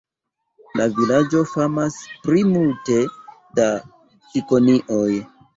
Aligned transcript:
La 0.79 0.87
vilaĝo 0.99 1.41
famas 1.51 1.99
pri 2.25 2.43
multe 2.55 2.97
da 3.61 3.69
cikonioj. 4.33 5.09